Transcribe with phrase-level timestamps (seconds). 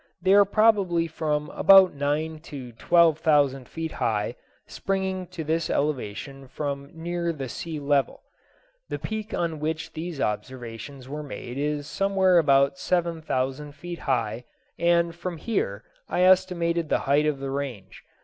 [0.19, 4.33] They are probably from about nine to twelve thousand feet high,
[4.65, 8.23] springing to this elevation from near the sea level.
[8.89, 14.45] The peak on which these observations were made is somewhere about seven thousand feet high,
[14.79, 18.01] and from here I estimated the height of the range.